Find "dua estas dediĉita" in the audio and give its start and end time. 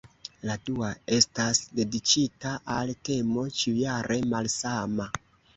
0.69-2.53